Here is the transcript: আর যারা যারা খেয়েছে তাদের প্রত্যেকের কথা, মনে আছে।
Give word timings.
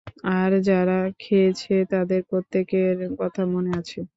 আর 0.33 0.51
যারা 0.61 0.69
যারা 0.69 0.97
খেয়েছে 1.19 1.75
তাদের 1.91 2.21
প্রত্যেকের 2.29 2.97
কথা, 3.19 3.41
মনে 3.53 3.71
আছে। 3.79 3.99